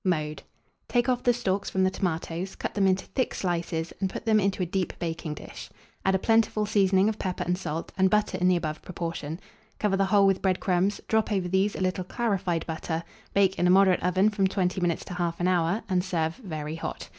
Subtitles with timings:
[0.03, 0.41] Mode.
[0.87, 4.39] Take off the stalks from the tomatoes; cut them into thick slices, and put them
[4.39, 5.69] into a deep baking dish;
[6.03, 9.39] add a plentiful seasoning of pepper and salt, and butter in the above proportion;
[9.77, 13.03] cover the whole with bread crumbs; drop over these a little clarified butter;
[13.35, 17.09] bake in a moderate oven from 20 minutes to 1/2 hour, and serve very hot.